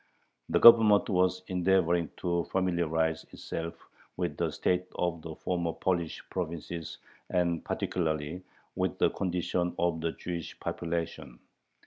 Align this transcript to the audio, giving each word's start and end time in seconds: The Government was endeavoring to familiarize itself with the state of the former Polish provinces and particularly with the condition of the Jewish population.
The 0.49 0.57
Government 0.59 1.07
was 1.09 1.43
endeavoring 1.45 2.09
to 2.17 2.45
familiarize 2.45 3.23
itself 3.25 3.75
with 4.17 4.35
the 4.35 4.49
state 4.51 4.87
of 4.95 5.21
the 5.21 5.35
former 5.35 5.73
Polish 5.73 6.27
provinces 6.31 6.97
and 7.29 7.63
particularly 7.63 8.41
with 8.75 8.97
the 8.97 9.11
condition 9.11 9.75
of 9.77 10.01
the 10.01 10.13
Jewish 10.13 10.59
population. 10.59 11.37